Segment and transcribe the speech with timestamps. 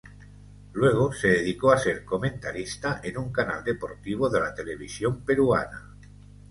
[0.73, 5.95] Luego se dedicó a ser comentarista en un canal deportivo de la televisión peruana.